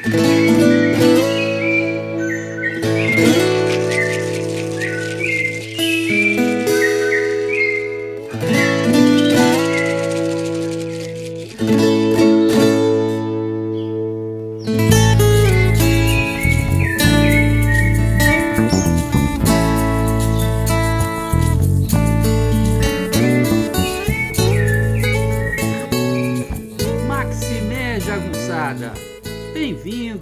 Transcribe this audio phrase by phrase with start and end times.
[0.00, 0.91] Maximé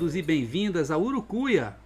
[0.01, 1.77] Bem-vindos e bem-vindas a Urucuia,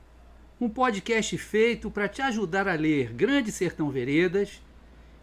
[0.61, 4.63] um podcast feito para te ajudar a ler Grande Sertão Veredas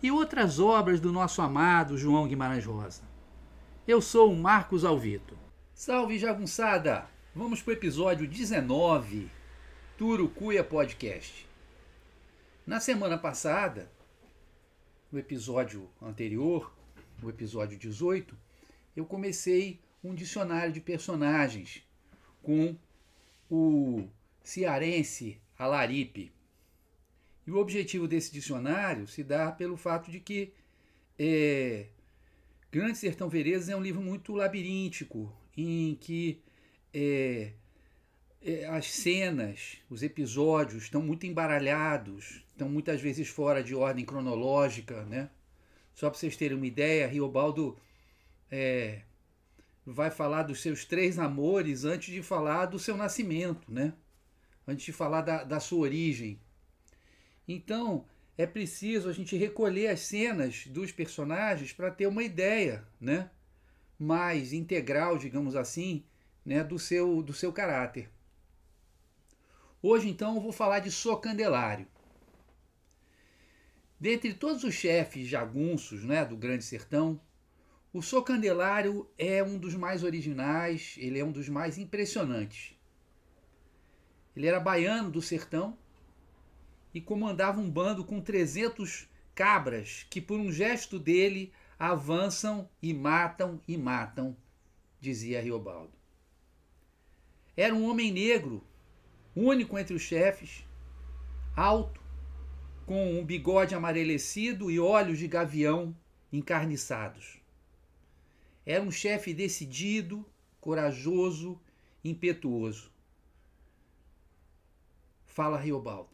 [0.03, 3.03] e outras obras do nosso amado João Guimarães Rosa.
[3.87, 5.37] Eu sou o Marcos Alvito.
[5.73, 7.07] Salve Jagunçada!
[7.33, 9.31] Vamos para o episódio 19
[9.97, 11.47] do Urucuia Podcast.
[12.67, 13.89] Na semana passada,
[15.09, 16.69] no episódio anterior,
[17.23, 18.35] no episódio 18,
[18.97, 21.89] eu comecei um dicionário de personagens
[22.41, 22.75] com
[23.49, 24.07] o
[24.43, 26.31] cearense Alaripe.
[27.45, 30.53] E o objetivo desse dicionário se dá pelo fato de que
[31.17, 31.87] é,
[32.71, 36.41] Grande Sertão Veredas é um livro muito labiríntico, em que
[36.93, 37.53] é,
[38.41, 45.03] é, as cenas, os episódios estão muito embaralhados, estão muitas vezes fora de ordem cronológica,
[45.05, 45.29] né?
[45.93, 47.77] Só para vocês terem uma ideia, Riobaldo
[48.49, 49.01] é,
[49.85, 53.93] vai falar dos seus três amores antes de falar do seu nascimento, né?
[54.67, 56.39] Antes de falar da, da sua origem.
[57.47, 58.05] Então,
[58.37, 63.29] é preciso a gente recolher as cenas dos personagens para ter uma ideia, né?
[63.97, 66.03] Mais integral, digamos assim,
[66.45, 66.63] né?
[66.63, 68.09] do, seu, do seu caráter.
[69.81, 71.87] Hoje, então, eu vou falar de Socandelário.
[73.99, 77.19] Dentre todos os chefes jagunços né, do Grande Sertão,
[77.93, 82.73] o Socandelário é um dos mais originais, ele é um dos mais impressionantes.
[84.35, 85.77] Ele era baiano do sertão
[86.93, 93.59] e comandava um bando com 300 cabras que, por um gesto dele, avançam e matam
[93.67, 94.37] e matam,
[95.01, 95.91] dizia Riobaldo.
[97.57, 98.63] Era um homem negro,
[99.35, 100.65] único entre os chefes,
[101.53, 101.99] alto,
[102.85, 105.93] com um bigode amarelecido e olhos de gavião
[106.31, 107.40] encarniçados.
[108.65, 110.23] Era um chefe decidido,
[110.59, 111.59] corajoso,
[112.03, 112.91] impetuoso.
[115.25, 116.09] Fala Riobaldo.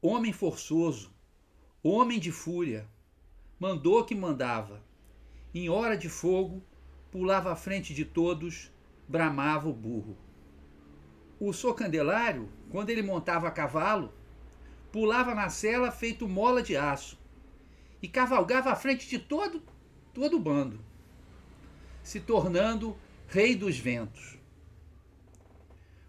[0.00, 1.12] Homem forçoso,
[1.82, 2.88] homem de fúria,
[3.58, 4.80] mandou que mandava.
[5.52, 6.62] Em hora de fogo,
[7.10, 8.70] pulava à frente de todos,
[9.08, 10.16] bramava o burro.
[11.40, 14.12] O socandelário, quando ele montava a cavalo,
[14.92, 17.18] pulava na cela feito mola de aço
[18.00, 19.60] e cavalgava à frente de todo,
[20.14, 20.87] todo o bando
[22.08, 22.96] se tornando
[23.26, 24.38] rei dos ventos.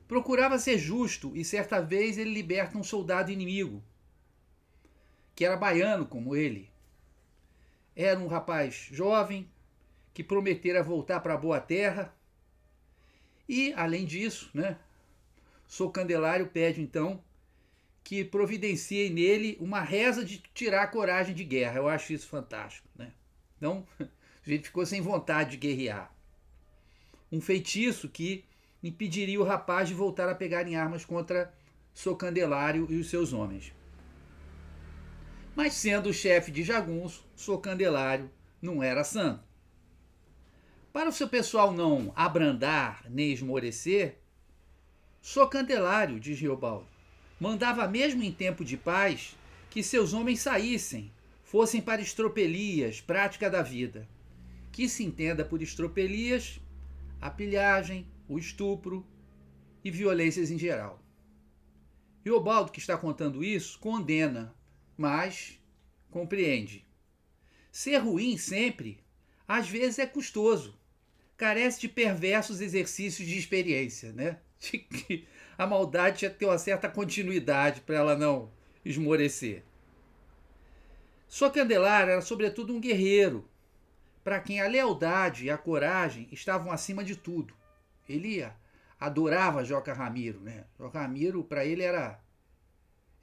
[0.08, 3.84] Procurava ser justo e certa vez ele liberta um soldado inimigo,
[5.36, 6.72] que era baiano como ele.
[7.94, 9.52] Era um rapaz jovem
[10.14, 12.16] que prometera voltar para a boa terra.
[13.48, 14.78] E, além disso, né,
[15.68, 17.22] Sou Candelário pede então
[18.06, 21.76] que providencie nele uma reza de tirar a coragem de guerra.
[21.76, 22.88] Eu acho isso fantástico.
[22.96, 23.12] Né?
[23.58, 23.86] Então,
[24.56, 26.14] gente ficou sem vontade de guerrear.
[27.32, 28.44] Um feitiço que
[28.84, 31.54] impediria o rapaz de voltar a pegar em armas contra
[31.94, 33.74] Socandelário e os seus homens.
[35.56, 39.44] Mas sendo o chefe de jagunço, Socandelário não era santo.
[40.92, 44.18] Para o seu pessoal não abrandar nem esmorecer,
[45.22, 46.88] Socandelário, diz Riobaldo,
[47.40, 49.36] mandava mesmo em tempo de paz
[49.70, 51.12] que seus homens saíssem,
[51.44, 54.08] fossem para estropelias, prática da vida
[54.72, 56.60] que se entenda por estropelias
[57.22, 59.06] a pilhagem, o estupro
[59.84, 61.04] e violências em geral.
[62.24, 64.54] E o Baldo, que está contando isso, condena,
[64.98, 65.60] mas
[66.12, 66.86] compreende.
[67.72, 69.04] Ser ruim sempre,
[69.48, 70.78] às vezes, é custoso.
[71.38, 74.40] Carece de perversos exercícios de experiência, né?
[74.60, 75.26] De que
[75.58, 78.52] a maldade que ter uma certa continuidade para ela não
[78.84, 79.64] esmorecer.
[81.30, 83.48] Só Candelário era, sobretudo, um guerreiro,
[84.24, 87.54] para quem a lealdade e a coragem estavam acima de tudo.
[88.08, 88.46] Ele
[89.00, 90.66] adorava Joca Ramiro, né?
[90.78, 92.20] Joca Ramiro para ele era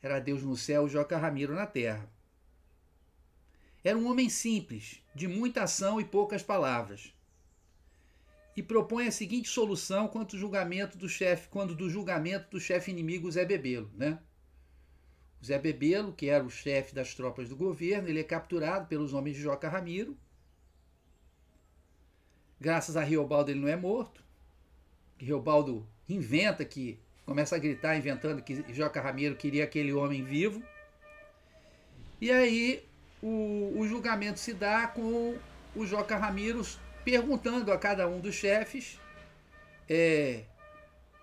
[0.03, 2.09] era Deus no céu, Joca Ramiro na terra.
[3.83, 7.13] Era um homem simples, de muita ação e poucas palavras.
[8.57, 13.31] E propõe a seguinte solução quanto julgamento do chefe, quando do julgamento do chefe inimigo
[13.31, 14.19] Zé Bebelo, né?
[15.45, 19.37] Zé Bebelo, que era o chefe das tropas do governo, ele é capturado pelos homens
[19.37, 20.17] de Joca Ramiro
[22.61, 24.23] Graças a Riobaldo ele não é morto.
[25.19, 30.63] Riobaldo inventa que começa a gritar, inventando que Joca Ramiro queria aquele homem vivo.
[32.21, 32.85] E aí
[33.23, 35.37] o, o julgamento se dá com
[35.75, 36.65] o Joca Ramiro
[37.05, 38.99] perguntando a cada um dos chefes
[39.89, 40.45] é,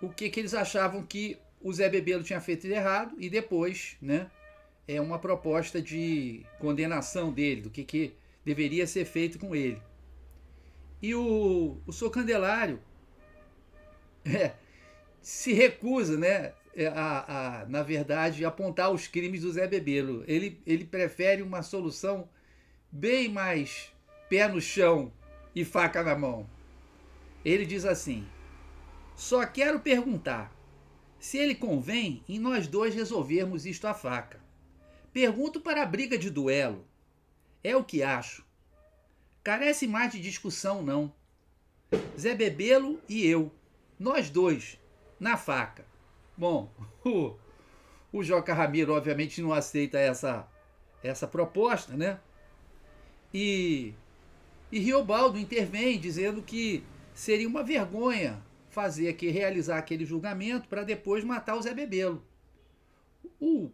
[0.02, 3.98] o que, que eles achavam que o Zé Bebelo tinha feito de errado e depois,
[4.02, 4.30] né,
[4.88, 8.14] é uma proposta de condenação dele, do que, que
[8.44, 9.82] deveria ser feito com ele.
[11.04, 12.80] E o, o Candelário
[14.24, 14.54] é,
[15.22, 20.24] se recusa, né, é, a, a, na verdade, apontar os crimes do Zé Bebelo.
[20.26, 22.30] Ele, ele prefere uma solução
[22.90, 23.92] bem mais
[24.30, 25.12] pé no chão
[25.54, 26.50] e faca na mão.
[27.44, 28.26] Ele diz assim:
[29.14, 30.56] Só quero perguntar
[31.20, 34.40] se ele convém em nós dois resolvermos isto à faca.
[35.12, 36.88] Pergunto para a briga de duelo.
[37.62, 38.46] É o que acho.
[39.44, 41.14] Carece mais de discussão, não.
[42.18, 43.52] Zé Bebelo e eu,
[44.00, 44.80] nós dois,
[45.20, 45.86] na faca.
[46.38, 46.72] Bom,
[47.06, 47.36] o,
[48.12, 50.48] o Joca Ramiro, obviamente, não aceita essa,
[51.04, 52.20] essa proposta, né?
[53.34, 53.94] E,
[54.72, 61.24] e Riobaldo intervém dizendo que seria uma vergonha fazer aqui, realizar aquele julgamento para depois
[61.24, 62.24] matar o Zé Bebelo.
[63.40, 63.70] O,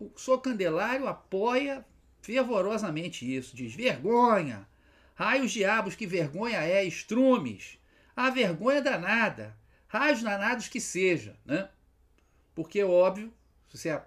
[0.00, 1.84] o Sou Candelário apoia
[2.22, 4.66] fervorosamente isso, diz vergonha,
[5.14, 7.78] raios diabos, que vergonha é, estrumes,
[8.14, 9.56] a vergonha danada,
[9.86, 11.68] raios danados que seja, né?
[12.54, 13.32] Porque óbvio,
[13.68, 14.00] você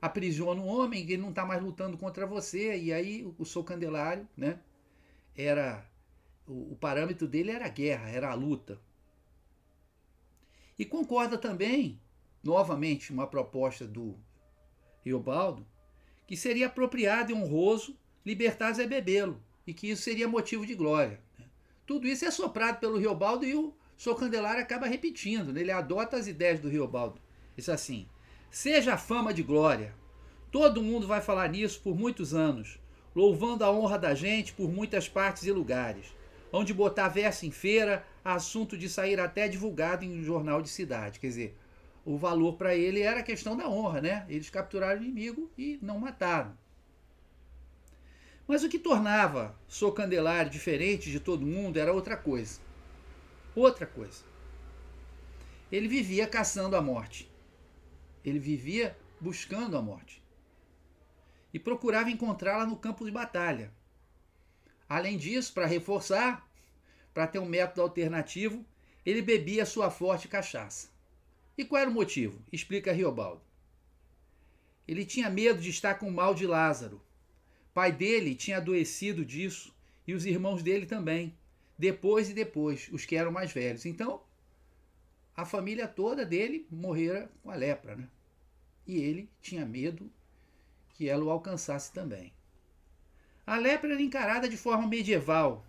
[0.00, 4.28] aprisiona um homem, ele não está mais lutando contra você, e aí o, Sou Candelário,
[4.36, 4.58] né?
[5.36, 5.86] Era.
[6.44, 8.80] O, o parâmetro dele era a guerra, era a luta.
[10.76, 12.00] E concorda também,
[12.42, 14.18] novamente, uma proposta do
[15.04, 15.64] Riobaldo,
[16.26, 21.20] que seria apropriado e honroso libertar Zé Bebelo, e que isso seria motivo de glória.
[21.38, 21.44] Né?
[21.86, 25.60] Tudo isso é soprado pelo Riobaldo e o Sou Candelário acaba repetindo, né?
[25.60, 27.20] ele adota as ideias do Riobaldo.
[27.56, 28.08] Diz assim:
[28.50, 29.94] Seja a fama de glória.
[30.50, 32.78] Todo mundo vai falar nisso por muitos anos,
[33.14, 36.14] louvando a honra da gente por muitas partes e lugares.
[36.52, 41.18] Onde botar verso em feira, assunto de sair até divulgado em um jornal de cidade.
[41.18, 41.58] Quer dizer,
[42.04, 44.26] o valor para ele era a questão da honra, né?
[44.28, 46.56] Eles capturaram o inimigo e não mataram.
[48.46, 52.60] Mas o que tornava Sou Candelário diferente de todo mundo era outra coisa.
[53.54, 54.24] Outra coisa.
[55.70, 57.30] Ele vivia caçando a morte.
[58.24, 60.22] Ele vivia buscando a morte.
[61.52, 63.72] E procurava encontrá-la no campo de batalha.
[64.88, 66.46] Além disso, para reforçar,
[67.14, 68.64] para ter um método alternativo,
[69.04, 70.88] ele bebia sua forte cachaça.
[71.56, 72.42] E qual era o motivo?
[72.52, 73.42] Explica Riobaldo.
[74.86, 77.00] Ele tinha medo de estar com o mal de Lázaro.
[77.74, 79.74] Pai dele tinha adoecido disso
[80.06, 81.34] e os irmãos dele também.
[81.78, 83.86] Depois e depois, os que eram mais velhos.
[83.86, 84.22] Então,
[85.34, 88.08] a família toda dele morrera com a lepra, né?
[88.86, 90.10] E ele tinha medo
[90.90, 92.32] que ela o alcançasse também.
[93.46, 95.66] A lepra era encarada de forma medieval.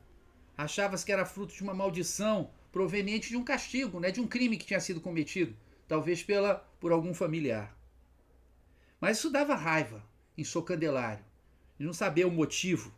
[0.57, 4.57] Achava-se que era fruto de uma maldição proveniente de um castigo, né, de um crime
[4.57, 5.55] que tinha sido cometido,
[5.87, 7.75] talvez pela por algum familiar.
[8.99, 10.03] Mas isso dava raiva
[10.37, 11.23] em seu candelário.
[11.79, 12.93] Ele não sabia o motivo.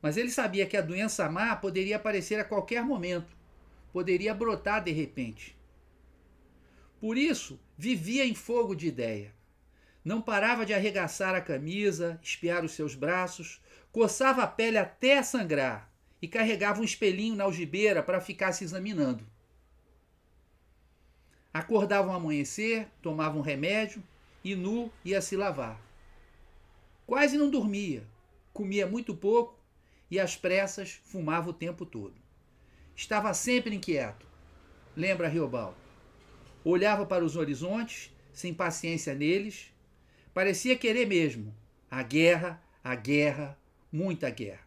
[0.00, 3.36] Mas ele sabia que a doença má poderia aparecer a qualquer momento,
[3.92, 5.56] poderia brotar de repente.
[7.00, 9.32] Por isso, vivia em fogo de ideia.
[10.04, 13.60] Não parava de arregaçar a camisa, espiar os seus braços,
[13.92, 19.26] coçava a pele até sangrar e carregava um espelhinho na algibeira para ficar se examinando.
[21.52, 24.02] Acordava ao amanhecer, tomava um remédio
[24.44, 25.87] e nu ia se lavar.
[27.08, 28.06] Quase não dormia,
[28.52, 29.58] comia muito pouco
[30.10, 32.14] e às pressas fumava o tempo todo.
[32.94, 34.26] Estava sempre inquieto,
[34.94, 35.78] lembra Riobaldo.
[36.62, 39.72] Olhava para os horizontes, sem paciência neles.
[40.34, 41.56] Parecia querer mesmo.
[41.90, 43.58] A guerra, a guerra,
[43.90, 44.66] muita guerra.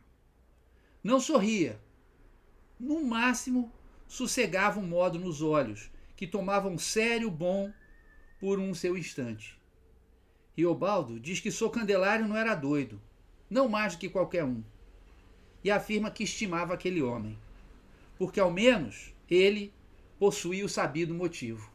[1.04, 1.80] Não sorria.
[2.80, 3.72] No máximo,
[4.08, 7.72] sossegava um modo nos olhos, que tomavam sério bom
[8.40, 9.61] por um seu instante.
[10.62, 13.02] Riobaldo diz que sou Candelário não era doido,
[13.50, 14.64] não mais do que qualquer um,
[15.64, 17.38] e afirma que estimava aquele homem,
[18.18, 19.74] porque ao menos ele
[20.18, 21.72] possuía o sabido motivo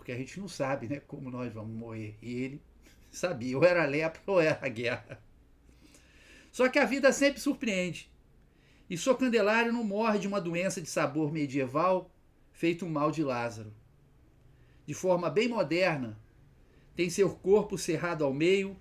[0.00, 2.16] porque a gente não sabe né, como nós vamos morrer.
[2.22, 2.62] E ele
[3.10, 5.22] sabia, ou era lepra ou era guerra.
[6.50, 8.10] Só que a vida sempre surpreende.
[8.88, 12.10] E sua Candelário não morre de uma doença de sabor medieval
[12.50, 13.72] feito um mal de Lázaro.
[14.86, 16.18] De forma bem moderna,
[17.00, 18.76] tem seu corpo cerrado ao meio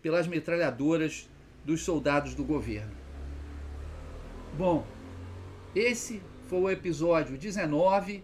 [0.00, 1.28] pelas metralhadoras
[1.64, 2.94] dos soldados do governo.
[4.56, 4.86] Bom,
[5.74, 8.22] esse foi o episódio 19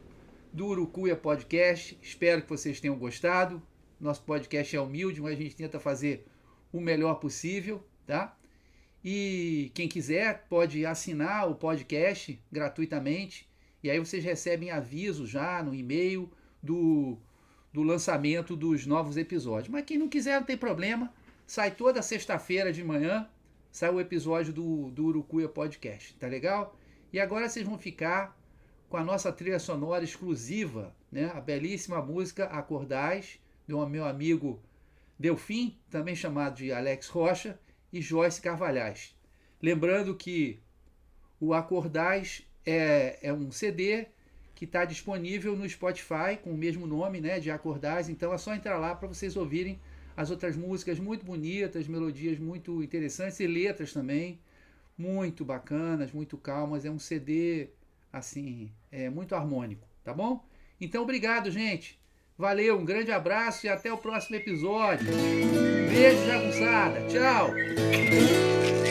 [0.53, 1.99] do Urucuia Podcast.
[2.01, 3.61] Espero que vocês tenham gostado.
[3.99, 6.25] Nosso podcast é humilde, mas a gente tenta fazer
[6.73, 8.39] o melhor possível, tá?
[9.05, 13.51] E quem quiser pode assinar o podcast gratuitamente.
[13.83, 16.31] E aí vocês recebem aviso já no e-mail
[16.63, 17.19] do,
[17.75, 19.69] do lançamento dos novos episódios.
[19.69, 21.13] Mas quem não quiser, não tem problema.
[21.45, 23.29] Sai toda sexta-feira de manhã,
[23.73, 26.15] sai o episódio do, do Urucuia Podcast.
[26.15, 26.79] Tá legal?
[27.13, 28.39] E agora vocês vão ficar
[28.89, 31.33] com a nossa trilha sonora exclusiva, né?
[31.35, 34.63] A belíssima música Acordais, do meu amigo
[35.19, 37.59] Delfim, também chamado de Alex Rocha,
[37.93, 39.17] e Joyce Carvalhais.
[39.61, 40.61] Lembrando que
[41.41, 44.07] o Acordais é, é um CD
[44.55, 48.09] que está disponível no Spotify com o mesmo nome, né, de Acordais.
[48.09, 49.81] Então é só entrar lá para vocês ouvirem
[50.17, 54.39] as outras músicas muito bonitas, melodias muito interessantes e letras também
[54.97, 56.85] muito bacanas, muito calmas.
[56.85, 57.69] É um CD
[58.13, 60.45] assim, é muito harmônico, tá bom?
[60.81, 61.99] Então obrigado, gente.
[62.37, 65.07] Valeu, um grande abraço e até o próximo episódio.
[65.89, 67.07] Beijo, jagunçada.
[67.07, 68.84] Tchau.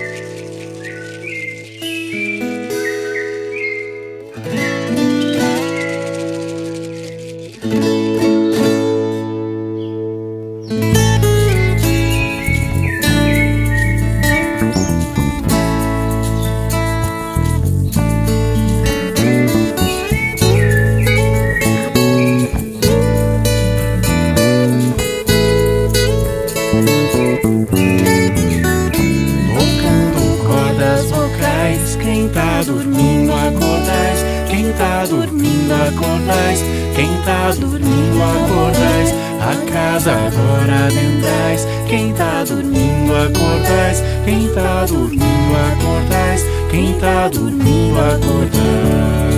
[35.72, 36.64] Acordais,
[36.96, 45.56] quem tá dormindo acordais, a casa agora adentrais, quem tá dormindo acordais, quem tá dormindo
[45.72, 49.34] acordais, quem tá dormindo acordais.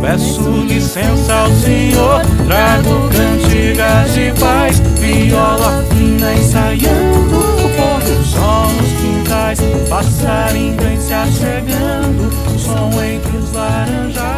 [0.00, 8.68] Peço licença ao Senhor, trago cantigas de paz, viola fina ensaiando, o pôr do sol
[8.72, 14.37] nos quintais, passarinho vem se achegando, som entre os laranjais,